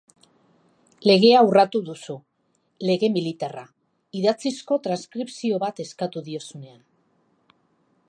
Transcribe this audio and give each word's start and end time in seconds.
Legea 1.09 1.43
urratu 1.49 1.81
duzu, 1.89 2.15
lege 2.91 3.11
militarra, 3.19 3.67
idatzizko 4.21 4.81
transkripzio 4.89 5.63
bat 5.69 5.87
eskatu 5.89 6.29
diozunean. 6.31 6.85